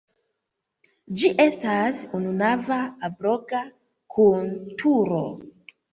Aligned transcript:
Ĝi 1.23 1.29
estas 1.43 1.99
ununava 2.21 2.79
oblonga 3.09 3.61
kun 4.15 4.49
turo. 4.83 5.25